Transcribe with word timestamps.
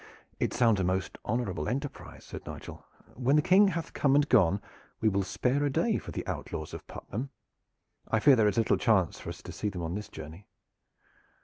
"It 0.39 0.51
sounds 0.51 0.79
a 0.79 0.83
most 0.83 1.19
honorable 1.23 1.69
enterprise," 1.69 2.23
said 2.25 2.43
Nigel. 2.47 2.83
"When 3.13 3.35
the 3.35 3.43
King 3.43 3.67
hath 3.67 3.93
come 3.93 4.15
and 4.15 4.27
gone 4.27 4.59
we 4.99 5.09
will 5.09 5.21
spare 5.21 5.63
a 5.63 5.69
day 5.69 5.99
for 5.99 6.09
the 6.11 6.25
outlaws 6.25 6.73
of 6.73 6.87
Puttenham. 6.87 7.29
I 8.07 8.19
fear 8.19 8.35
there 8.35 8.47
is 8.47 8.57
little 8.57 8.77
chance 8.77 9.19
for 9.19 9.29
us 9.29 9.43
to 9.43 9.51
see 9.51 9.69
them 9.69 9.83
on 9.83 9.93
this 9.93 10.09
journey." 10.09 10.47